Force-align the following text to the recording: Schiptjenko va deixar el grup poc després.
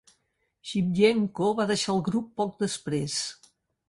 Schiptjenko 0.69 1.49
va 1.59 1.67
deixar 1.71 1.93
el 1.97 2.01
grup 2.07 2.31
poc 2.41 2.57
després. 2.65 3.19